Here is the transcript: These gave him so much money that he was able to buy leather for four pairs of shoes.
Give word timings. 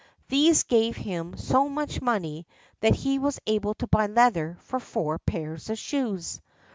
These 0.29 0.63
gave 0.63 0.97
him 0.97 1.37
so 1.37 1.69
much 1.69 2.01
money 2.01 2.47
that 2.79 2.95
he 2.95 3.19
was 3.19 3.39
able 3.45 3.75
to 3.75 3.85
buy 3.87 4.07
leather 4.07 4.57
for 4.61 4.79
four 4.79 5.19
pairs 5.19 5.69
of 5.69 5.77
shoes. 5.77 6.41